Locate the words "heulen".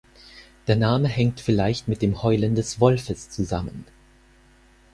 2.23-2.55